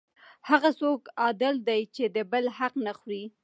هغه 0.49 0.69
څوک 0.79 1.01
عادل 1.21 1.55
دی 1.67 1.81
چې 1.95 2.03
د 2.15 2.17
بل 2.31 2.45
حق 2.57 2.73
نه 2.85 2.91
خوري. 2.99 3.23